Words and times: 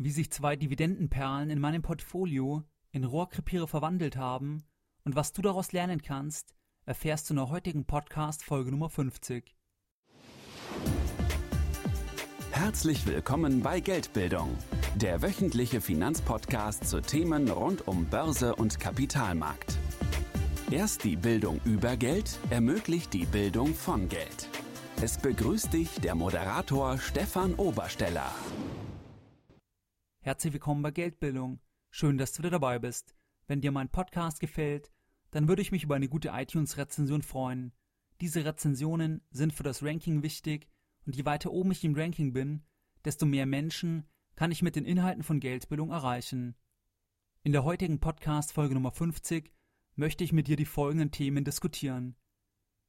Wie 0.00 0.12
sich 0.12 0.30
zwei 0.30 0.54
Dividendenperlen 0.54 1.50
in 1.50 1.58
meinem 1.58 1.82
Portfolio 1.82 2.62
in 2.92 3.02
Rohrkrepierer 3.02 3.66
verwandelt 3.66 4.16
haben 4.16 4.62
und 5.02 5.16
was 5.16 5.32
du 5.32 5.42
daraus 5.42 5.72
lernen 5.72 6.02
kannst, 6.02 6.54
erfährst 6.86 7.28
du 7.28 7.32
in 7.32 7.38
der 7.38 7.48
heutigen 7.48 7.84
Podcast 7.84 8.44
Folge 8.44 8.70
Nummer 8.70 8.90
50. 8.90 9.56
Herzlich 12.52 13.06
willkommen 13.06 13.60
bei 13.60 13.80
Geldbildung, 13.80 14.56
der 14.94 15.20
wöchentliche 15.20 15.80
Finanzpodcast 15.80 16.88
zu 16.88 17.00
Themen 17.00 17.50
rund 17.50 17.88
um 17.88 18.06
Börse 18.06 18.54
und 18.54 18.78
Kapitalmarkt. 18.78 19.78
Erst 20.70 21.02
die 21.02 21.16
Bildung 21.16 21.60
über 21.64 21.96
Geld 21.96 22.38
ermöglicht 22.50 23.12
die 23.14 23.26
Bildung 23.26 23.74
von 23.74 24.08
Geld. 24.08 24.48
Es 25.02 25.18
begrüßt 25.18 25.72
dich 25.72 25.88
der 26.00 26.14
Moderator 26.14 26.98
Stefan 26.98 27.54
Obersteller. 27.54 28.32
Herzlich 30.28 30.52
willkommen 30.52 30.82
bei 30.82 30.90
Geldbildung. 30.90 31.58
Schön, 31.90 32.18
dass 32.18 32.34
du 32.34 32.40
wieder 32.40 32.50
dabei 32.50 32.78
bist. 32.78 33.14
Wenn 33.46 33.62
dir 33.62 33.72
mein 33.72 33.88
Podcast 33.88 34.40
gefällt, 34.40 34.92
dann 35.30 35.48
würde 35.48 35.62
ich 35.62 35.72
mich 35.72 35.84
über 35.84 35.94
eine 35.94 36.10
gute 36.10 36.28
iTunes-Rezension 36.34 37.22
freuen. 37.22 37.72
Diese 38.20 38.44
Rezensionen 38.44 39.22
sind 39.30 39.54
für 39.54 39.62
das 39.62 39.82
Ranking 39.82 40.22
wichtig 40.22 40.68
und 41.06 41.16
je 41.16 41.24
weiter 41.24 41.50
oben 41.50 41.70
ich 41.70 41.82
im 41.82 41.94
Ranking 41.94 42.34
bin, 42.34 42.62
desto 43.06 43.24
mehr 43.24 43.46
Menschen 43.46 44.06
kann 44.36 44.50
ich 44.50 44.60
mit 44.60 44.76
den 44.76 44.84
Inhalten 44.84 45.22
von 45.22 45.40
Geldbildung 45.40 45.92
erreichen. 45.92 46.56
In 47.42 47.52
der 47.52 47.64
heutigen 47.64 47.98
Podcast 47.98 48.52
Folge 48.52 48.74
Nummer 48.74 48.92
50 48.92 49.50
möchte 49.96 50.24
ich 50.24 50.34
mit 50.34 50.46
dir 50.46 50.56
die 50.56 50.66
folgenden 50.66 51.10
Themen 51.10 51.42
diskutieren. 51.42 52.16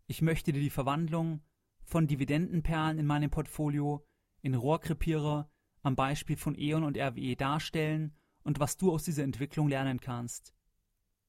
Ich 0.07 0.21
möchte 0.21 0.51
dir 0.51 0.59
die 0.59 0.69
Verwandlung 0.69 1.39
von 1.85 2.05
Dividendenperlen 2.05 2.99
in 2.99 3.05
meinem 3.05 3.29
Portfolio 3.29 4.05
in 4.41 4.55
Rohrkrepierer 4.55 5.49
am 5.81 5.95
Beispiel 5.95 6.37
von 6.37 6.57
E.ON 6.57 6.83
und 6.83 6.97
RWE 6.97 7.35
darstellen 7.35 8.13
und 8.43 8.59
was 8.59 8.77
du 8.77 8.91
aus 8.91 9.03
dieser 9.03 9.23
Entwicklung 9.23 9.67
lernen 9.67 9.99
kannst. 9.99 10.53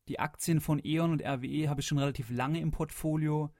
Die 0.09 0.19
Aktien 0.19 0.61
von 0.61 0.81
E.ON 0.83 1.13
und 1.13 1.23
RWE 1.23 1.69
habe 1.69 1.81
ich 1.81 1.87
schon 1.87 1.99
relativ 1.99 2.31
lange 2.31 2.61
im 2.61 2.71
Portfolio, 2.71 3.53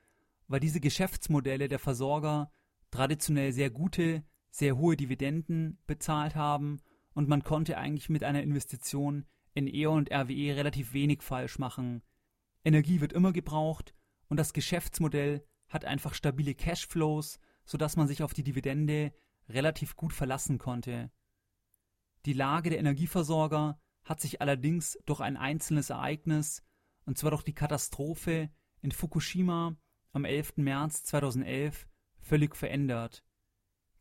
weil 0.49 0.61
diese 0.61 0.81
Geschäftsmodelle 0.81 1.69
der 1.69 1.79
Versorger 1.79 2.51
traditionell 2.91 3.53
sehr 3.53 3.71
gute, 3.71 4.25
sehr 4.51 4.77
hohe 4.77 4.97
Dividenden 4.97 5.79
bezahlt 5.87 6.35
haben 6.35 6.81
und 7.15 7.29
man 7.29 7.45
konnte 7.45 7.79
eigentlich 7.79 8.09
mit 8.09 8.25
einer 8.25 8.43
Investition 8.43 9.27
in 9.55 9.73
E.ON 9.73 9.99
und 9.99 10.13
RWE 10.13 10.57
relativ 10.57 10.93
wenig 10.93 11.23
falsch 11.23 11.59
machen. 11.59 12.03
Energie 12.65 13.01
wird 13.01 13.13
immer 13.13 13.33
gebraucht 13.33 13.95
und 14.29 14.39
das 14.39 14.53
Geschäftsmodell 14.53 15.45
hat 15.69 15.85
einfach 15.85 16.15
stabile 16.15 16.55
Cashflows, 16.55 17.39
sodass 17.65 17.97
man 17.97 18.09
sich 18.09 18.23
auf 18.23 18.35
die 18.35 18.43
Dividende 18.43 19.13
relativ 19.53 19.97
gut 19.97 20.13
verlassen 20.13 20.59
konnte. 20.59 21.11
Die 22.27 22.33
Lage 22.33 22.71
der 22.71 22.79
Energieversorger 22.79 23.79
hat 24.05 24.21
sich 24.21 24.41
allerdings 24.41 24.99
durch 25.07 25.21
ein 25.21 25.37
einzelnes 25.37 25.91
Ereignis, 25.91 26.63
und 27.05 27.19
zwar 27.19 27.31
durch 27.31 27.43
die 27.43 27.55
Katastrophe 27.55 28.51
in 28.81 28.93
Fukushima 28.93 29.77
am 30.13 30.25
11. 30.25 30.57
März 30.57 31.05
2011, 31.05 31.89
völlig 32.21 32.57
verändert. 32.57 33.25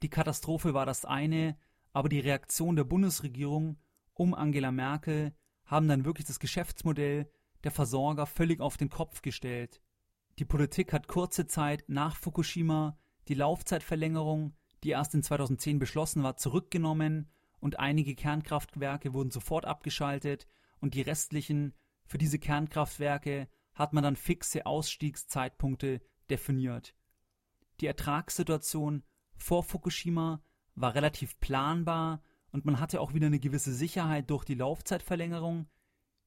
Die 0.02 0.10
Katastrophe 0.10 0.74
war 0.74 0.86
das 0.86 1.06
eine, 1.06 1.58
aber 1.94 2.10
die 2.10 2.20
Reaktion 2.20 2.76
der 2.76 2.84
Bundesregierung 2.84 3.78
um 4.14 4.34
Angela 4.34 4.72
Merkel 4.72 5.34
haben 5.66 5.88
dann 5.88 6.06
wirklich 6.06 6.28
das 6.28 6.40
Geschäftsmodell 6.40 7.30
der 7.64 7.72
Versorger 7.72 8.26
völlig 8.26 8.60
auf 8.60 8.78
den 8.78 8.90
Kopf 8.90 9.22
gestellt. 9.22 9.82
Die 10.40 10.46
Politik 10.46 10.94
hat 10.94 11.08
kurze 11.08 11.48
Zeit 11.48 11.84
nach 11.88 12.16
Fukushima 12.16 12.98
die 13.28 13.34
Laufzeitverlängerung 13.34 14.56
die 14.84 14.92
erst 14.92 15.14
in 15.14 15.24
2010 15.24 15.80
beschlossen 15.80 16.24
war, 16.24 16.38
zurückgenommen 16.38 17.30
und 17.60 17.80
einige 17.80 18.16
Kernkraftwerke 18.16 19.14
wurden 19.14 19.32
sofort 19.32 19.66
abgeschaltet 19.66 20.48
und 20.80 20.94
die 20.94 21.02
restlichen 21.02 21.74
für 22.06 22.18
diese 22.18 22.40
Kernkraftwerke 22.40 23.48
hat 23.74 23.94
man 23.94 24.04
dann 24.04 24.16
fixe 24.16 24.66
Ausstiegszeitpunkte 24.66 26.02
definiert. 26.30 26.96
Die 27.82 27.88
Ertragssituation 27.88 29.04
vor 29.36 29.64
Fukushima 29.64 30.42
war 30.76 30.96
relativ 30.96 31.40
planbar 31.40 32.22
und 32.52 32.66
man 32.66 32.80
hatte 32.80 33.00
auch 33.00 33.14
wieder 33.14 33.28
eine 33.28 33.40
gewisse 33.40 33.74
Sicherheit 33.74 34.30
durch 34.30 34.44
die 34.44 34.56
Laufzeitverlängerung. 34.56 35.68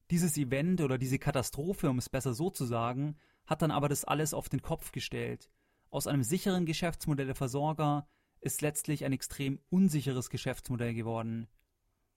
Dieses 0.09 0.37
Event 0.37 0.81
oder 0.81 0.97
diese 0.97 1.19
Katastrophe, 1.19 1.89
um 1.89 1.97
es 1.97 2.09
besser 2.09 2.33
so 2.33 2.49
zu 2.49 2.65
sagen, 2.65 3.17
hat 3.45 3.61
dann 3.61 3.71
aber 3.71 3.89
das 3.89 4.05
alles 4.05 4.33
auf 4.33 4.49
den 4.49 4.61
Kopf 4.61 4.91
gestellt. 4.91 5.49
Aus 5.89 6.07
einem 6.07 6.23
sicheren 6.23 6.65
Geschäftsmodell 6.65 7.27
der 7.27 7.35
Versorger 7.35 8.07
ist 8.43 8.61
letztlich 8.61 9.05
ein 9.05 9.13
extrem 9.13 9.59
unsicheres 9.69 10.29
Geschäftsmodell 10.29 10.93
geworden. 10.93 11.47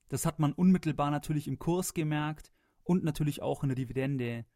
Das 0.08 0.26
hat 0.26 0.38
man 0.38 0.52
unmittelbar 0.52 1.10
natürlich 1.10 1.48
im 1.48 1.58
Kurs 1.58 1.94
gemerkt 1.94 2.52
und 2.84 3.04
natürlich 3.04 3.42
auch 3.42 3.62
in 3.62 3.70
der 3.70 3.76
Dividende. 3.76 4.46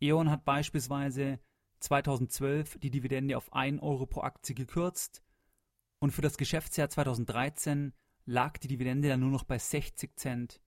E.ON 0.00 0.30
hat 0.30 0.44
beispielsweise 0.44 1.40
2012 1.80 2.78
die 2.78 2.90
Dividende 2.90 3.36
auf 3.36 3.52
1 3.52 3.82
Euro 3.82 4.06
pro 4.06 4.22
Aktie 4.22 4.54
gekürzt 4.54 5.22
und 5.98 6.12
für 6.12 6.22
das 6.22 6.38
Geschäftsjahr 6.38 6.88
2013 6.88 7.92
lag 8.24 8.58
die 8.58 8.68
Dividende 8.68 9.08
dann 9.08 9.20
nur 9.20 9.30
noch 9.30 9.44
bei 9.44 9.58
60 9.58 10.16
Cent. 10.16 10.60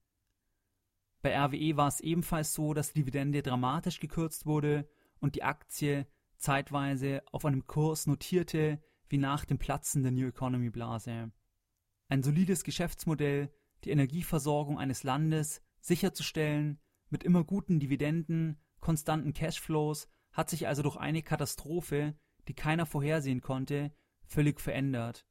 Bei 1.22 1.36
RWE 1.36 1.76
war 1.76 1.88
es 1.88 2.00
ebenfalls 2.00 2.52
so, 2.52 2.74
dass 2.74 2.92
die 2.92 3.00
Dividende 3.00 3.42
dramatisch 3.42 4.00
gekürzt 4.00 4.44
wurde 4.44 4.88
und 5.20 5.36
die 5.36 5.44
Aktie 5.44 6.06
zeitweise 6.36 7.22
auf 7.30 7.44
einem 7.44 7.66
Kurs 7.66 8.06
notierte, 8.06 8.82
wie 9.12 9.18
nach 9.18 9.44
dem 9.44 9.58
Platzen 9.58 10.02
der 10.02 10.10
New 10.10 10.26
Economy 10.26 10.70
Blase. 10.70 11.30
Ein 12.08 12.22
solides 12.22 12.64
Geschäftsmodell, 12.64 13.52
die 13.84 13.90
Energieversorgung 13.90 14.78
eines 14.78 15.02
Landes 15.02 15.60
sicherzustellen, 15.82 16.80
mit 17.10 17.22
immer 17.22 17.44
guten 17.44 17.78
Dividenden, 17.78 18.58
konstanten 18.80 19.34
Cashflows, 19.34 20.08
hat 20.32 20.48
sich 20.48 20.66
also 20.66 20.82
durch 20.82 20.96
eine 20.96 21.22
Katastrophe, 21.22 22.16
die 22.48 22.54
keiner 22.54 22.86
vorhersehen 22.86 23.42
konnte, 23.42 23.92
völlig 24.24 24.62
verändert. 24.62 25.26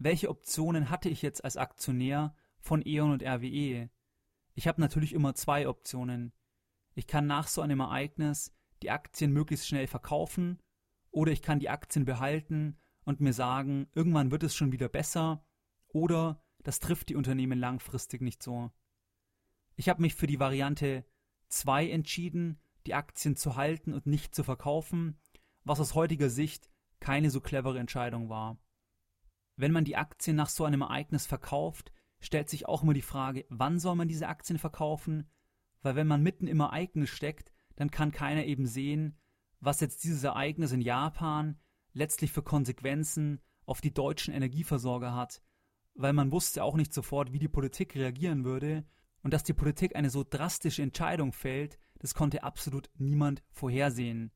Welche 0.00 0.28
Optionen 0.28 0.90
hatte 0.90 1.10
ich 1.10 1.22
jetzt 1.22 1.44
als 1.44 1.56
Aktionär 1.56 2.34
von 2.58 2.84
E.ON 2.84 3.12
und 3.12 3.22
RWE? 3.22 3.88
Ich 4.54 4.66
habe 4.66 4.80
natürlich 4.80 5.12
immer 5.12 5.36
zwei 5.36 5.68
Optionen. 5.68 6.32
Ich 6.94 7.06
kann 7.06 7.28
nach 7.28 7.46
so 7.46 7.60
einem 7.60 7.78
Ereignis 7.78 8.52
die 8.82 8.90
Aktien 8.90 9.32
möglichst 9.32 9.68
schnell 9.68 9.86
verkaufen 9.86 10.58
oder 11.10 11.32
ich 11.32 11.42
kann 11.42 11.60
die 11.60 11.68
Aktien 11.68 12.04
behalten 12.04 12.78
und 13.04 13.20
mir 13.20 13.32
sagen, 13.32 13.88
irgendwann 13.94 14.30
wird 14.30 14.42
es 14.42 14.54
schon 14.54 14.72
wieder 14.72 14.88
besser 14.88 15.44
oder 15.88 16.42
das 16.62 16.80
trifft 16.80 17.08
die 17.08 17.16
Unternehmen 17.16 17.58
langfristig 17.58 18.20
nicht 18.20 18.42
so. 18.42 18.70
Ich 19.76 19.88
habe 19.88 20.02
mich 20.02 20.14
für 20.14 20.26
die 20.26 20.40
Variante 20.40 21.04
2 21.48 21.90
entschieden, 21.90 22.60
die 22.86 22.94
Aktien 22.94 23.36
zu 23.36 23.56
halten 23.56 23.94
und 23.94 24.06
nicht 24.06 24.34
zu 24.34 24.44
verkaufen, 24.44 25.18
was 25.64 25.80
aus 25.80 25.94
heutiger 25.94 26.30
Sicht 26.30 26.70
keine 27.00 27.30
so 27.30 27.40
clevere 27.40 27.78
Entscheidung 27.78 28.28
war. 28.28 28.58
Wenn 29.56 29.72
man 29.72 29.84
die 29.84 29.96
Aktien 29.96 30.36
nach 30.36 30.48
so 30.48 30.64
einem 30.64 30.82
Ereignis 30.82 31.26
verkauft, 31.26 31.92
stellt 32.20 32.48
sich 32.48 32.66
auch 32.66 32.82
immer 32.82 32.94
die 32.94 33.02
Frage, 33.02 33.46
wann 33.48 33.78
soll 33.78 33.96
man 33.96 34.08
diese 34.08 34.28
Aktien 34.28 34.58
verkaufen, 34.58 35.28
weil 35.82 35.96
wenn 35.96 36.06
man 36.06 36.22
mitten 36.22 36.46
im 36.46 36.60
Ereignis 36.60 37.10
steckt, 37.10 37.52
dann 37.76 37.90
kann 37.90 38.12
keiner 38.12 38.44
eben 38.44 38.66
sehen, 38.66 39.18
was 39.60 39.80
jetzt 39.80 40.04
dieses 40.04 40.24
Ereignis 40.24 40.72
in 40.72 40.80
Japan 40.80 41.58
letztlich 41.92 42.32
für 42.32 42.42
Konsequenzen 42.42 43.40
auf 43.66 43.80
die 43.80 43.92
deutschen 43.92 44.34
Energieversorger 44.34 45.14
hat, 45.14 45.42
weil 45.94 46.12
man 46.12 46.32
wusste 46.32 46.64
auch 46.64 46.76
nicht 46.76 46.92
sofort, 46.92 47.32
wie 47.32 47.38
die 47.38 47.48
Politik 47.48 47.94
reagieren 47.94 48.44
würde, 48.44 48.84
und 49.22 49.34
dass 49.34 49.44
die 49.44 49.52
Politik 49.52 49.96
eine 49.96 50.08
so 50.08 50.24
drastische 50.28 50.82
Entscheidung 50.82 51.32
fällt, 51.32 51.78
das 51.98 52.14
konnte 52.14 52.42
absolut 52.42 52.88
niemand 52.96 53.42
vorhersehen. 53.50 54.32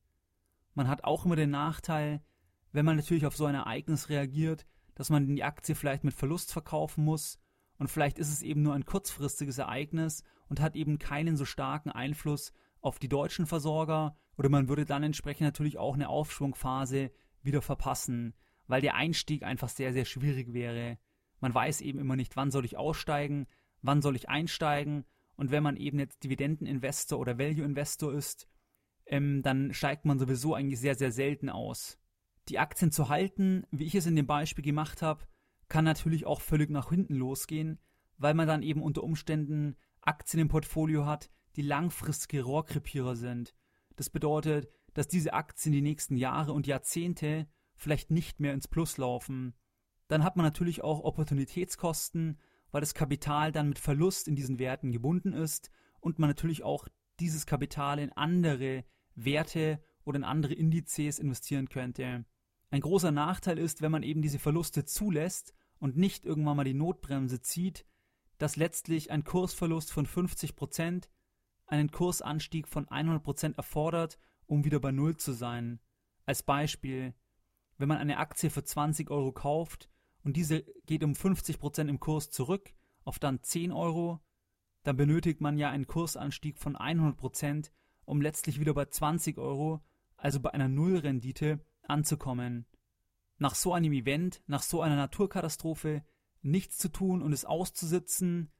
Man 0.75 0.87
hat 0.87 1.03
auch 1.03 1.25
immer 1.25 1.35
den 1.35 1.49
Nachteil, 1.49 2.23
wenn 2.71 2.85
man 2.85 2.97
natürlich 2.97 3.25
auf 3.25 3.35
so 3.35 3.45
ein 3.45 3.55
Ereignis 3.55 4.09
reagiert, 4.09 4.67
dass 4.93 5.09
man 5.09 5.27
die 5.27 5.43
Aktie 5.43 5.73
vielleicht 5.73 6.03
mit 6.03 6.13
Verlust 6.13 6.51
verkaufen 6.51 7.03
muss, 7.03 7.39
und 7.77 7.89
vielleicht 7.89 8.19
ist 8.19 8.31
es 8.31 8.41
eben 8.41 8.61
nur 8.61 8.73
ein 8.73 8.85
kurzfristiges 8.85 9.57
Ereignis 9.57 10.23
und 10.47 10.61
hat 10.61 10.75
eben 10.75 10.97
keinen 10.99 11.35
so 11.35 11.45
starken 11.45 11.89
Einfluss 11.89 12.53
auf 12.85 12.99
die 12.99 13.09
deutschen 13.09 13.45
Versorger, 13.47 14.15
oder 14.37 14.49
man 14.49 14.69
würde 14.69 14.85
dann 14.85 15.03
entsprechend 15.03 15.41
natürlich 15.41 15.77
auch 15.77 15.95
eine 15.95 16.09
Aufschwungphase 16.09 17.11
wieder 17.41 17.61
verpassen, 17.61 18.35
weil 18.67 18.81
der 18.81 18.95
Einstieg 18.95 19.43
einfach 19.43 19.69
sehr, 19.69 19.91
sehr 19.93 20.05
schwierig 20.05 20.53
wäre. 20.53 20.97
Man 21.39 21.53
weiß 21.53 21.81
eben 21.81 21.99
immer 21.99 22.15
nicht, 22.15 22.35
wann 22.35 22.51
soll 22.51 22.65
ich 22.65 22.77
aussteigen, 22.77 23.47
wann 23.81 24.01
soll 24.01 24.15
ich 24.15 24.29
einsteigen 24.29 25.05
und 25.35 25.51
wenn 25.51 25.63
man 25.63 25.77
eben 25.77 25.99
jetzt 25.99 26.23
Dividendeninvestor 26.23 27.19
oder 27.19 27.39
Value-Investor 27.39 28.13
ist, 28.13 28.47
ähm, 29.07 29.41
dann 29.41 29.73
steigt 29.73 30.05
man 30.05 30.19
sowieso 30.19 30.53
eigentlich 30.53 30.79
sehr, 30.79 30.95
sehr 30.95 31.11
selten 31.11 31.49
aus. 31.49 31.99
Die 32.49 32.59
Aktien 32.59 32.91
zu 32.91 33.09
halten, 33.09 33.65
wie 33.71 33.85
ich 33.85 33.95
es 33.95 34.05
in 34.05 34.15
dem 34.15 34.27
Beispiel 34.27 34.63
gemacht 34.63 35.01
habe, 35.01 35.25
kann 35.69 35.85
natürlich 35.85 36.25
auch 36.25 36.41
völlig 36.41 36.69
nach 36.69 36.89
hinten 36.89 37.15
losgehen, 37.15 37.79
weil 38.17 38.35
man 38.35 38.47
dann 38.47 38.61
eben 38.61 38.81
unter 38.81 39.03
Umständen 39.03 39.75
Aktien 40.01 40.41
im 40.41 40.47
Portfolio 40.47 41.05
hat, 41.05 41.31
die 41.55 41.61
langfristige 41.61 42.43
Rohrkrepierer 42.43 43.15
sind. 43.15 43.53
Das 43.95 44.09
bedeutet, 44.09 44.69
dass 44.93 45.07
diese 45.07 45.33
Aktien 45.33 45.73
die 45.73 45.81
nächsten 45.81 46.17
Jahre 46.17 46.53
und 46.53 46.67
Jahrzehnte 46.67 47.47
vielleicht 47.75 48.11
nicht 48.11 48.39
mehr 48.39 48.53
ins 48.53 48.67
Plus 48.67 48.97
laufen. 48.97 49.53
Dann 50.07 50.23
hat 50.23 50.35
man 50.35 50.45
natürlich 50.45 50.83
auch 50.83 51.03
Opportunitätskosten, 51.03 52.39
weil 52.71 52.81
das 52.81 52.93
Kapital 52.93 53.51
dann 53.51 53.69
mit 53.69 53.79
Verlust 53.79 54.27
in 54.27 54.35
diesen 54.35 54.59
Werten 54.59 54.91
gebunden 54.91 55.33
ist 55.33 55.71
und 55.99 56.19
man 56.19 56.29
natürlich 56.29 56.63
auch 56.63 56.87
dieses 57.19 57.45
Kapital 57.45 57.99
in 57.99 58.11
andere 58.13 58.83
Werte 59.15 59.81
oder 60.03 60.17
in 60.17 60.23
andere 60.23 60.53
Indizes 60.53 61.19
investieren 61.19 61.69
könnte. 61.69 62.25
Ein 62.69 62.81
großer 62.81 63.11
Nachteil 63.11 63.57
ist, 63.57 63.81
wenn 63.81 63.91
man 63.91 64.03
eben 64.03 64.21
diese 64.21 64.39
Verluste 64.39 64.85
zulässt 64.85 65.53
und 65.79 65.97
nicht 65.97 66.25
irgendwann 66.25 66.57
mal 66.57 66.63
die 66.63 66.73
Notbremse 66.73 67.41
zieht, 67.41 67.85
dass 68.37 68.57
letztlich 68.57 69.11
ein 69.11 69.23
Kursverlust 69.23 69.91
von 69.91 70.05
50 70.05 70.55
Prozent 70.55 71.09
einen 71.67 71.91
Kursanstieg 71.91 72.67
von 72.67 72.87
100 72.87 73.23
Prozent 73.23 73.57
erfordert, 73.57 74.19
um 74.45 74.63
wieder 74.65 74.79
bei 74.79 74.91
Null 74.91 75.17
zu 75.17 75.33
sein. 75.33 75.79
Als 76.25 76.43
Beispiel, 76.43 77.13
wenn 77.77 77.87
man 77.87 77.97
eine 77.97 78.17
Aktie 78.17 78.49
für 78.49 78.63
20 78.63 79.09
Euro 79.09 79.31
kauft 79.31 79.89
und 80.23 80.37
diese 80.37 80.61
geht 80.85 81.03
um 81.03 81.15
50 81.15 81.59
Prozent 81.59 81.89
im 81.89 81.99
Kurs 81.99 82.29
zurück 82.31 82.73
auf 83.03 83.19
dann 83.19 83.41
10 83.41 83.71
Euro, 83.71 84.21
dann 84.83 84.97
benötigt 84.97 85.41
man 85.41 85.57
ja 85.57 85.69
einen 85.69 85.87
Kursanstieg 85.87 86.57
von 86.57 86.75
100 86.75 87.17
Prozent, 87.17 87.71
um 88.05 88.21
letztlich 88.21 88.59
wieder 88.59 88.73
bei 88.73 88.85
20 88.85 89.37
Euro, 89.37 89.83
also 90.17 90.39
bei 90.39 90.53
einer 90.53 90.67
Nullrendite, 90.67 91.59
anzukommen. 91.87 92.65
Nach 93.37 93.55
so 93.55 93.73
einem 93.73 93.93
Event, 93.93 94.41
nach 94.47 94.61
so 94.61 94.81
einer 94.81 94.95
Naturkatastrophe, 94.95 96.03
nichts 96.41 96.77
zu 96.77 96.89
tun 96.89 97.21
und 97.21 97.33
es 97.33 97.45
auszusitzen, 97.45 98.51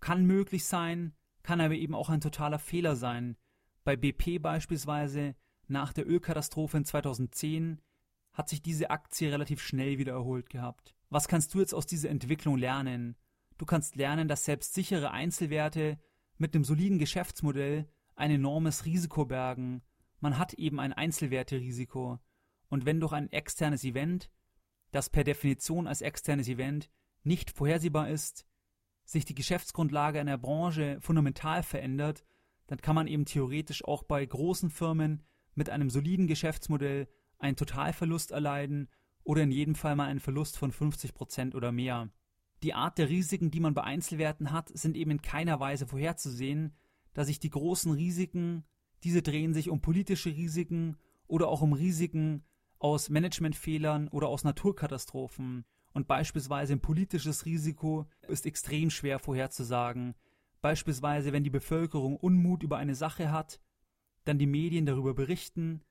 kann 0.00 0.24
möglich 0.24 0.64
sein, 0.64 1.14
kann 1.42 1.60
aber 1.60 1.74
eben 1.74 1.94
auch 1.94 2.10
ein 2.10 2.20
totaler 2.20 2.58
Fehler 2.58 2.96
sein. 2.96 3.36
Bei 3.84 3.96
BP 3.96 4.40
beispielsweise 4.40 5.34
nach 5.68 5.92
der 5.92 6.08
Ölkatastrophe 6.08 6.78
in 6.78 6.84
2010 6.84 7.80
hat 8.32 8.48
sich 8.48 8.62
diese 8.62 8.90
Aktie 8.90 9.30
relativ 9.30 9.62
schnell 9.62 9.98
wieder 9.98 10.12
erholt 10.12 10.50
gehabt. 10.50 10.94
Was 11.08 11.28
kannst 11.28 11.54
du 11.54 11.60
jetzt 11.60 11.74
aus 11.74 11.86
dieser 11.86 12.10
Entwicklung 12.10 12.56
lernen? 12.56 13.16
Du 13.58 13.66
kannst 13.66 13.96
lernen, 13.96 14.28
dass 14.28 14.44
selbst 14.44 14.74
sichere 14.74 15.10
Einzelwerte 15.10 15.98
mit 16.38 16.54
einem 16.54 16.64
soliden 16.64 16.98
Geschäftsmodell 16.98 17.88
ein 18.14 18.30
enormes 18.30 18.84
Risiko 18.84 19.26
bergen. 19.26 19.82
Man 20.20 20.38
hat 20.38 20.54
eben 20.54 20.80
ein 20.80 20.92
Einzelwerterisiko. 20.92 22.18
Und 22.68 22.86
wenn 22.86 23.00
durch 23.00 23.12
ein 23.12 23.30
externes 23.32 23.84
Event, 23.84 24.30
das 24.92 25.10
per 25.10 25.24
Definition 25.24 25.86
als 25.86 26.00
externes 26.00 26.48
Event 26.48 26.90
nicht 27.22 27.50
vorhersehbar 27.50 28.08
ist, 28.08 28.46
sich 29.10 29.24
die 29.24 29.34
Geschäftsgrundlage 29.34 30.20
einer 30.20 30.38
Branche 30.38 30.98
fundamental 31.00 31.64
verändert, 31.64 32.24
dann 32.68 32.80
kann 32.80 32.94
man 32.94 33.08
eben 33.08 33.24
theoretisch 33.24 33.84
auch 33.84 34.04
bei 34.04 34.24
großen 34.24 34.70
Firmen 34.70 35.24
mit 35.54 35.68
einem 35.68 35.90
soliden 35.90 36.28
Geschäftsmodell 36.28 37.08
einen 37.38 37.56
Totalverlust 37.56 38.30
erleiden 38.30 38.88
oder 39.24 39.42
in 39.42 39.50
jedem 39.50 39.74
Fall 39.74 39.96
mal 39.96 40.06
einen 40.06 40.20
Verlust 40.20 40.56
von 40.56 40.70
50 40.70 41.12
Prozent 41.12 41.54
oder 41.56 41.72
mehr. 41.72 42.10
Die 42.62 42.72
Art 42.72 42.98
der 42.98 43.08
Risiken, 43.08 43.50
die 43.50 43.58
man 43.58 43.74
bei 43.74 43.82
Einzelwerten 43.82 44.52
hat, 44.52 44.68
sind 44.68 44.96
eben 44.96 45.10
in 45.10 45.22
keiner 45.22 45.58
Weise 45.58 45.88
vorherzusehen, 45.88 46.76
da 47.12 47.24
sich 47.24 47.40
die 47.40 47.50
großen 47.50 47.90
Risiken, 47.90 48.64
diese 49.02 49.22
drehen 49.22 49.54
sich 49.54 49.70
um 49.70 49.80
politische 49.80 50.30
Risiken 50.30 50.96
oder 51.26 51.48
auch 51.48 51.62
um 51.62 51.72
Risiken 51.72 52.44
aus 52.78 53.10
Managementfehlern 53.10 54.06
oder 54.08 54.28
aus 54.28 54.44
Naturkatastrophen. 54.44 55.64
Und 55.92 56.06
beispielsweise 56.06 56.72
ein 56.74 56.80
politisches 56.80 57.44
Risiko 57.46 58.06
ist 58.28 58.46
extrem 58.46 58.90
schwer 58.90 59.18
vorherzusagen. 59.18 60.14
Beispielsweise, 60.60 61.32
wenn 61.32 61.44
die 61.44 61.50
Bevölkerung 61.50 62.16
Unmut 62.16 62.62
über 62.62 62.76
eine 62.76 62.94
Sache 62.94 63.32
hat, 63.32 63.60
dann 64.24 64.38
die 64.38 64.46
Medien 64.46 64.86
darüber 64.86 65.14
berichten, 65.14 65.82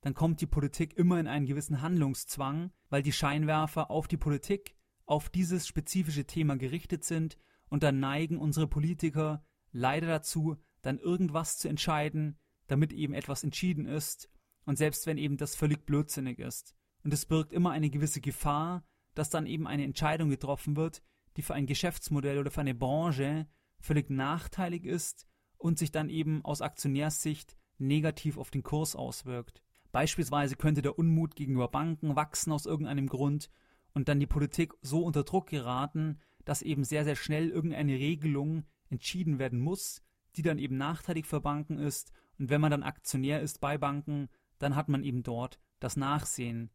dann 0.00 0.14
kommt 0.14 0.40
die 0.40 0.46
Politik 0.46 0.96
immer 0.96 1.18
in 1.18 1.26
einen 1.26 1.46
gewissen 1.46 1.82
Handlungszwang, 1.82 2.72
weil 2.90 3.02
die 3.02 3.12
Scheinwerfer 3.12 3.90
auf 3.90 4.06
die 4.06 4.16
Politik, 4.16 4.76
auf 5.06 5.28
dieses 5.28 5.66
spezifische 5.66 6.26
Thema 6.26 6.56
gerichtet 6.56 7.04
sind, 7.04 7.38
und 7.68 7.82
dann 7.82 7.98
neigen 8.00 8.38
unsere 8.38 8.68
Politiker 8.68 9.44
leider 9.72 10.06
dazu, 10.06 10.56
dann 10.82 10.98
irgendwas 10.98 11.58
zu 11.58 11.68
entscheiden, 11.68 12.38
damit 12.66 12.92
eben 12.92 13.14
etwas 13.14 13.42
entschieden 13.42 13.86
ist, 13.86 14.30
und 14.64 14.76
selbst 14.76 15.06
wenn 15.06 15.18
eben 15.18 15.36
das 15.36 15.54
völlig 15.56 15.84
blödsinnig 15.84 16.38
ist. 16.38 16.74
Und 17.02 17.12
es 17.12 17.26
birgt 17.26 17.52
immer 17.52 17.70
eine 17.70 17.90
gewisse 17.90 18.20
Gefahr, 18.20 18.84
dass 19.14 19.30
dann 19.30 19.46
eben 19.46 19.66
eine 19.66 19.84
Entscheidung 19.84 20.28
getroffen 20.28 20.76
wird, 20.76 21.02
die 21.36 21.42
für 21.42 21.54
ein 21.54 21.66
Geschäftsmodell 21.66 22.38
oder 22.38 22.50
für 22.50 22.60
eine 22.60 22.74
Branche 22.74 23.46
völlig 23.80 24.10
nachteilig 24.10 24.84
ist 24.84 25.26
und 25.58 25.78
sich 25.78 25.92
dann 25.92 26.08
eben 26.08 26.44
aus 26.44 26.62
Aktionärssicht 26.62 27.56
negativ 27.78 28.38
auf 28.38 28.50
den 28.50 28.62
Kurs 28.62 28.96
auswirkt. 28.96 29.62
Beispielsweise 29.92 30.56
könnte 30.56 30.82
der 30.82 30.98
Unmut 30.98 31.36
gegenüber 31.36 31.68
Banken 31.68 32.16
wachsen 32.16 32.52
aus 32.52 32.66
irgendeinem 32.66 33.08
Grund 33.08 33.50
und 33.92 34.08
dann 34.08 34.20
die 34.20 34.26
Politik 34.26 34.74
so 34.82 35.04
unter 35.04 35.22
Druck 35.22 35.48
geraten, 35.48 36.18
dass 36.44 36.62
eben 36.62 36.84
sehr, 36.84 37.04
sehr 37.04 37.16
schnell 37.16 37.48
irgendeine 37.48 37.94
Regelung 37.94 38.64
entschieden 38.90 39.38
werden 39.38 39.60
muss, 39.60 40.02
die 40.36 40.42
dann 40.42 40.58
eben 40.58 40.76
nachteilig 40.76 41.26
für 41.26 41.40
Banken 41.40 41.78
ist. 41.78 42.12
Und 42.38 42.50
wenn 42.50 42.60
man 42.60 42.70
dann 42.70 42.82
Aktionär 42.82 43.40
ist 43.40 43.60
bei 43.60 43.78
Banken, 43.78 44.28
dann 44.58 44.74
hat 44.74 44.88
man 44.88 45.04
eben 45.04 45.22
dort 45.22 45.58
das 45.78 45.96
Nachsehen. 45.96 46.70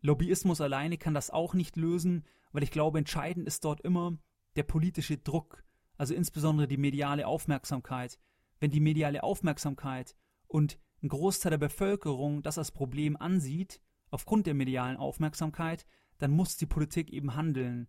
Lobbyismus 0.00 0.60
alleine 0.60 0.98
kann 0.98 1.14
das 1.14 1.30
auch 1.30 1.54
nicht 1.54 1.76
lösen, 1.76 2.24
weil 2.52 2.62
ich 2.62 2.70
glaube, 2.70 2.98
entscheidend 2.98 3.46
ist 3.46 3.64
dort 3.64 3.80
immer 3.80 4.18
der 4.56 4.62
politische 4.62 5.18
Druck, 5.18 5.64
also 5.96 6.14
insbesondere 6.14 6.68
die 6.68 6.76
mediale 6.76 7.26
Aufmerksamkeit. 7.26 8.18
Wenn 8.60 8.70
die 8.70 8.80
mediale 8.80 9.22
Aufmerksamkeit 9.22 10.16
und 10.46 10.78
ein 11.02 11.08
Großteil 11.08 11.50
der 11.50 11.58
Bevölkerung 11.58 12.42
das 12.42 12.58
als 12.58 12.72
Problem 12.72 13.16
ansieht, 13.16 13.80
aufgrund 14.10 14.46
der 14.46 14.54
medialen 14.54 14.96
Aufmerksamkeit, 14.96 15.86
dann 16.18 16.30
muss 16.30 16.56
die 16.56 16.66
Politik 16.66 17.12
eben 17.12 17.36
handeln. 17.36 17.88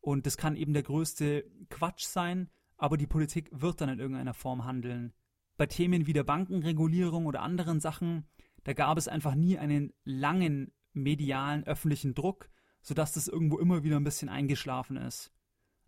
Und 0.00 0.26
das 0.26 0.36
kann 0.36 0.56
eben 0.56 0.72
der 0.72 0.82
größte 0.82 1.44
Quatsch 1.68 2.04
sein, 2.04 2.50
aber 2.76 2.96
die 2.96 3.06
Politik 3.06 3.50
wird 3.52 3.80
dann 3.80 3.90
in 3.90 4.00
irgendeiner 4.00 4.34
Form 4.34 4.64
handeln. 4.64 5.12
Bei 5.56 5.66
Themen 5.66 6.06
wie 6.06 6.14
der 6.14 6.24
Bankenregulierung 6.24 7.26
oder 7.26 7.42
anderen 7.42 7.80
Sachen, 7.80 8.26
da 8.64 8.72
gab 8.72 8.96
es 8.98 9.08
einfach 9.08 9.34
nie 9.34 9.58
einen 9.58 9.92
langen 10.04 10.72
medialen 10.92 11.64
öffentlichen 11.64 12.14
Druck, 12.14 12.50
sodass 12.82 13.12
das 13.12 13.28
irgendwo 13.28 13.58
immer 13.58 13.82
wieder 13.82 13.96
ein 13.96 14.04
bisschen 14.04 14.28
eingeschlafen 14.28 14.96
ist. 14.96 15.32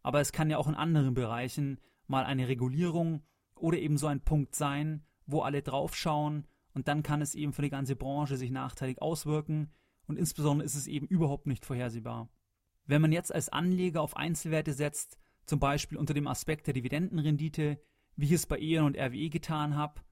Aber 0.03 0.21
es 0.21 0.33
kann 0.33 0.51
ja 0.51 0.59
auch 0.59 0.69
in 0.69 0.75
anderen 0.75 1.15
Bereichen 1.15 1.81
mal 2.07 2.25
eine 2.25 2.49
Regulierung 2.49 3.23
oder 3.55 3.79
eben 3.79 3.97
so 3.97 4.07
ein 4.07 4.21
Punkt 4.21 4.55
sein, 4.55 5.05
wo 5.27 5.41
alle 5.41 5.63
draufschauen 5.63 6.47
und 6.75 6.89
dann 6.89 7.03
kann 7.03 7.23
es 7.23 7.35
eben 7.35 7.53
für 7.53 7.63
die 7.63 7.71
ganze 7.71 7.97
Branche 7.97 8.37
sich 8.37 8.51
nachteilig 8.51 9.01
auswirken 9.01 9.73
und 10.07 10.19
insbesondere 10.19 10.67
ist 10.67 10.75
es 10.75 10.87
eben 10.87 11.07
überhaupt 11.07 11.47
nicht 11.47 11.65
vorhersehbar. 11.65 12.29
Wenn 12.85 13.03
man 13.03 13.13
jetzt 13.13 13.33
als 13.33 13.49
Anleger 13.49 14.03
auf 14.03 14.17
Einzelwerte 14.17 14.73
setzt, 14.73 15.19
zum 15.47 15.61
Beispiel 15.61 15.99
unter 15.99 16.15
dem 16.15 16.27
Aspekt 16.27 16.67
der 16.67 16.75
Dividendenrendite, 16.75 17.81
wie 18.17 18.27
ich 18.27 18.33
es 18.33 18.47
bei 18.47 18.59
E.ON 18.59 18.87
und 18.87 18.97
RWE 18.99 19.31
getan 19.31 19.77
habe, 19.77 20.03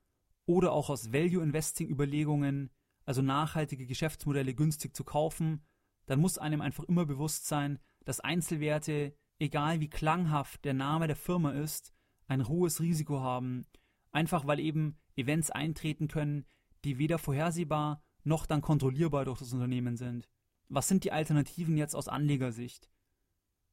oder 0.47 0.73
auch 0.73 0.91
aus 0.91 1.13
Value 1.13 1.43
Investing 1.43 1.89
Überlegungen, 1.89 2.71
also 3.11 3.23
nachhaltige 3.23 3.87
Geschäftsmodelle 3.87 4.55
günstig 4.55 4.95
zu 4.95 5.03
kaufen, 5.03 5.65
dann 6.07 6.21
muss 6.21 6.39
einem 6.39 6.61
einfach 6.61 6.85
immer 6.85 7.05
bewusst 7.07 7.45
sein, 7.45 7.81
dass 8.05 8.21
Einzelwerte, 8.21 9.17
egal 9.41 9.81
wie 9.81 9.91
klanghaft 9.91 10.65
der 10.65 10.75
Name 10.75 11.09
der 11.09 11.17
Firma 11.17 11.51
ist, 11.51 11.93
ein 12.29 12.47
hohes 12.47 12.81
Risiko 12.81 13.19
haben, 13.19 13.67
einfach 14.13 14.47
weil 14.47 14.61
eben 14.61 14.97
Events 15.17 15.51
eintreten 15.51 16.07
können, 16.07 16.47
die 16.85 16.99
weder 16.99 17.19
vorhersehbar 17.19 18.01
noch 18.23 18.47
dann 18.47 18.61
kontrollierbar 18.61 19.25
durch 19.25 19.41
das 19.41 19.53
Unternehmen 19.53 19.97
sind. 19.97 20.29
Was 20.69 20.87
sind 20.87 21.03
die 21.03 21.11
Alternativen 21.11 21.77
jetzt 21.77 21.97
aus 21.97 22.07
Anlegersicht? 22.07 22.93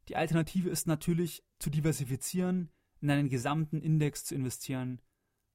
Die 0.08 0.16
Alternative 0.16 0.72
ist 0.72 0.88
natürlich 0.88 1.44
zu 1.60 1.70
diversifizieren, 1.70 2.72
in 3.02 3.12
einen 3.12 3.30
gesamten 3.30 3.82
Index 3.82 4.26
zu 4.26 4.34
investieren. 4.34 5.00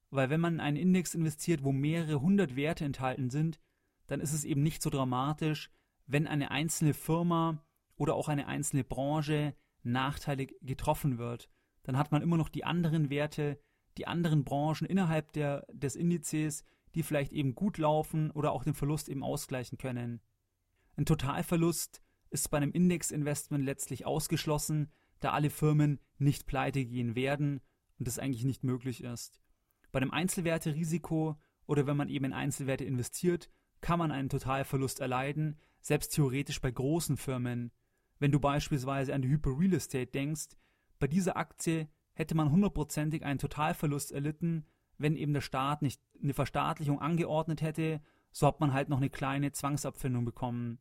Weil 0.09 0.29
wenn 0.29 0.39
man 0.39 0.53
in 0.53 0.59
einen 0.61 0.77
Index 0.77 1.15
investiert, 1.15 1.65
wo 1.65 1.73
mehrere 1.73 2.21
hundert 2.21 2.55
Werte 2.55 2.85
enthalten 2.85 3.29
sind, 3.29 3.59
dann 4.07 4.19
ist 4.19 4.33
es 4.33 4.43
eben 4.43 4.63
nicht 4.63 4.81
so 4.81 4.89
dramatisch, 4.89 5.69
wenn 6.05 6.27
eine 6.27 6.51
einzelne 6.51 6.93
Firma 6.93 7.63
oder 7.95 8.15
auch 8.15 8.27
eine 8.27 8.47
einzelne 8.47 8.83
Branche 8.83 9.55
nachteilig 9.83 10.55
getroffen 10.61 11.17
wird. 11.17 11.49
Dann 11.83 11.97
hat 11.97 12.11
man 12.11 12.21
immer 12.21 12.37
noch 12.37 12.49
die 12.49 12.63
anderen 12.63 13.09
Werte, 13.09 13.59
die 13.97 14.07
anderen 14.07 14.43
Branchen 14.43 14.87
innerhalb 14.87 15.31
der, 15.33 15.65
des 15.71 15.95
Indizes, 15.95 16.63
die 16.95 17.03
vielleicht 17.03 17.31
eben 17.31 17.55
gut 17.55 17.77
laufen 17.77 18.31
oder 18.31 18.51
auch 18.51 18.63
den 18.63 18.73
Verlust 18.73 19.09
eben 19.09 19.23
ausgleichen 19.23 19.77
können. 19.77 20.21
Ein 20.95 21.05
Totalverlust 21.05 22.01
ist 22.29 22.49
bei 22.49 22.57
einem 22.57 22.71
Indexinvestment 22.71 23.63
letztlich 23.63 24.05
ausgeschlossen, 24.05 24.91
da 25.19 25.31
alle 25.31 25.49
Firmen 25.49 25.99
nicht 26.17 26.45
pleite 26.45 26.85
gehen 26.85 27.15
werden 27.15 27.61
und 27.99 28.07
es 28.07 28.19
eigentlich 28.19 28.43
nicht 28.43 28.63
möglich 28.63 29.03
ist. 29.03 29.39
Bei 29.91 30.01
einem 30.01 30.11
Einzelwerterisiko 30.11 31.39
oder 31.65 31.87
wenn 31.87 31.97
man 31.97 32.09
eben 32.09 32.25
in 32.25 32.33
Einzelwerte 32.33 32.83
investiert, 32.83 33.49
kann 33.83 33.99
man 33.99 34.11
einen 34.11 34.29
Totalverlust 34.29 34.99
erleiden, 34.99 35.59
selbst 35.81 36.15
theoretisch 36.15 36.59
bei 36.59 36.71
großen 36.71 37.17
Firmen. 37.17 37.71
Wenn 38.17 38.31
du 38.31 38.39
beispielsweise 38.39 39.13
an 39.13 39.21
die 39.21 39.27
Hyper 39.27 39.59
Real 39.59 39.73
Estate 39.73 40.07
denkst, 40.07 40.57
bei 40.97 41.07
dieser 41.07 41.37
Aktie 41.37 41.89
hätte 42.13 42.33
man 42.33 42.49
hundertprozentig 42.49 43.23
einen 43.23 43.39
Totalverlust 43.39 44.11
erlitten, 44.11 44.65
wenn 44.97 45.15
eben 45.15 45.33
der 45.33 45.41
Staat 45.41 45.81
nicht 45.81 46.01
eine 46.21 46.33
Verstaatlichung 46.33 46.99
angeordnet 46.99 47.61
hätte, 47.61 48.01
so 48.31 48.47
hat 48.47 48.59
man 48.59 48.73
halt 48.73 48.89
noch 48.89 48.97
eine 48.97 49.09
kleine 49.09 49.51
Zwangsabfindung 49.51 50.25
bekommen. 50.25 50.79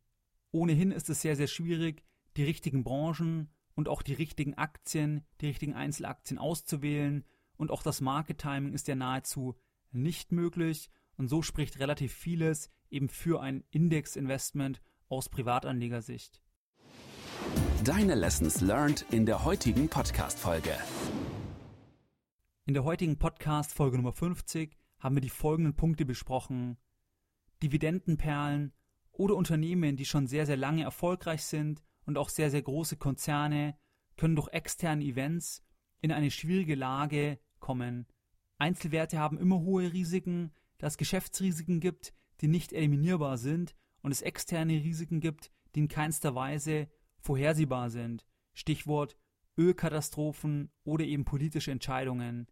Ohnehin 0.52 0.92
ist 0.92 1.10
es 1.10 1.20
sehr, 1.20 1.36
sehr 1.36 1.48
schwierig, 1.48 2.04
die 2.36 2.44
richtigen 2.44 2.84
Branchen 2.84 3.50
und 3.74 3.88
auch 3.88 4.02
die 4.02 4.14
richtigen 4.14 4.54
Aktien, 4.54 5.24
die 5.40 5.46
richtigen 5.46 5.74
Einzelaktien 5.74 6.38
auszuwählen 6.38 7.24
und 7.56 7.70
auch 7.70 7.82
das 7.82 8.00
Market 8.00 8.38
Timing 8.38 8.74
ist 8.74 8.88
ja 8.88 8.94
nahezu 8.94 9.56
nicht 9.90 10.32
möglich 10.32 10.90
und 11.16 11.28
so 11.28 11.42
spricht 11.42 11.78
relativ 11.78 12.12
vieles 12.12 12.70
eben 12.92 13.08
für 13.08 13.40
ein 13.40 13.64
Indexinvestment 13.70 14.82
aus 15.08 15.28
Privatanlegersicht. 15.28 16.40
Deine 17.84 18.14
Lessons 18.14 18.60
learned 18.60 19.04
in 19.10 19.26
der 19.26 19.44
heutigen 19.44 19.88
Podcast-Folge. 19.88 20.76
In 22.66 22.74
der 22.74 22.84
heutigen 22.84 23.18
Podcast-Folge 23.18 23.96
Nummer 23.96 24.12
50 24.12 24.76
haben 25.00 25.16
wir 25.16 25.22
die 25.22 25.30
folgenden 25.30 25.74
Punkte 25.74 26.04
besprochen. 26.04 26.76
Dividendenperlen 27.62 28.72
oder 29.10 29.34
Unternehmen, 29.34 29.96
die 29.96 30.04
schon 30.04 30.26
sehr, 30.26 30.46
sehr 30.46 30.56
lange 30.56 30.84
erfolgreich 30.84 31.42
sind 31.42 31.82
und 32.04 32.18
auch 32.18 32.28
sehr, 32.28 32.50
sehr 32.50 32.62
große 32.62 32.96
Konzerne, 32.96 33.76
können 34.16 34.36
durch 34.36 34.48
externe 34.52 35.04
Events 35.04 35.64
in 36.00 36.12
eine 36.12 36.30
schwierige 36.30 36.74
Lage 36.74 37.38
kommen. 37.58 38.06
Einzelwerte 38.58 39.18
haben 39.18 39.38
immer 39.38 39.60
hohe 39.60 39.92
Risiken, 39.92 40.52
da 40.78 40.86
es 40.86 40.96
Geschäftsrisiken 40.96 41.80
gibt, 41.80 42.12
die 42.40 42.48
nicht 42.48 42.72
eliminierbar 42.72 43.38
sind 43.38 43.74
und 44.02 44.12
es 44.12 44.22
externe 44.22 44.74
Risiken 44.74 45.20
gibt, 45.20 45.50
die 45.74 45.80
in 45.80 45.88
keinster 45.88 46.34
Weise 46.34 46.88
vorhersehbar 47.18 47.90
sind. 47.90 48.26
Stichwort 48.52 49.16
Ölkatastrophen 49.56 50.70
oder 50.84 51.04
eben 51.04 51.24
politische 51.24 51.70
Entscheidungen. 51.70 52.46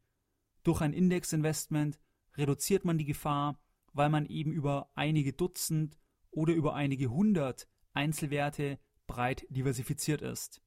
Durch 0.63 0.81
ein 0.81 0.93
Indexinvestment 0.93 1.99
reduziert 2.37 2.85
man 2.85 2.99
die 2.99 3.05
Gefahr, 3.05 3.59
weil 3.93 4.11
man 4.11 4.27
eben 4.27 4.53
über 4.53 4.91
einige 4.95 5.33
Dutzend 5.33 5.99
oder 6.31 6.53
über 6.53 6.75
einige 6.75 7.11
hundert 7.11 7.69
Einzelwerte 7.93 8.79
breit 9.07 9.47
diversifiziert 9.51 10.23
ist. 10.23 10.63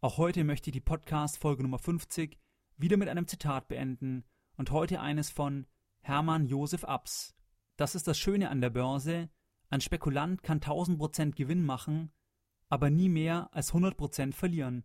Auch 0.00 0.18
heute 0.18 0.44
möchte 0.44 0.70
ich 0.70 0.72
die 0.72 0.80
Podcast-Folge 0.80 1.62
Nummer 1.62 1.78
50 1.78 2.38
wieder 2.76 2.96
mit 2.96 3.08
einem 3.08 3.26
Zitat 3.26 3.68
beenden 3.68 4.24
und 4.56 4.70
heute 4.70 5.00
eines 5.00 5.30
von 5.30 5.66
Hermann 6.00 6.46
Josef 6.46 6.84
Abs. 6.84 7.34
Das 7.80 7.94
ist 7.94 8.06
das 8.06 8.18
Schöne 8.18 8.50
an 8.50 8.60
der 8.60 8.68
Börse. 8.68 9.30
Ein 9.70 9.80
Spekulant 9.80 10.42
kann 10.42 10.60
1000% 10.60 11.34
Gewinn 11.34 11.64
machen, 11.64 12.12
aber 12.68 12.90
nie 12.90 13.08
mehr 13.08 13.48
als 13.52 13.72
100% 13.72 14.34
verlieren. 14.34 14.84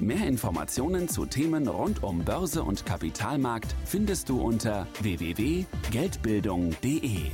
Mehr 0.00 0.26
Informationen 0.26 1.08
zu 1.08 1.24
Themen 1.24 1.66
rund 1.66 2.02
um 2.02 2.26
Börse 2.26 2.62
und 2.62 2.84
Kapitalmarkt 2.84 3.74
findest 3.86 4.28
du 4.28 4.38
unter 4.38 4.86
www.geldbildung.de. 5.00 7.30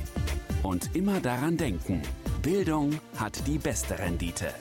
Und 0.63 0.95
immer 0.95 1.19
daran 1.19 1.57
denken, 1.57 2.01
Bildung 2.41 2.97
hat 3.17 3.45
die 3.45 3.57
beste 3.57 3.99
Rendite. 3.99 4.53